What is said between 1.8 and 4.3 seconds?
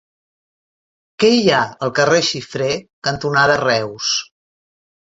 al carrer Xifré cantonada Reus?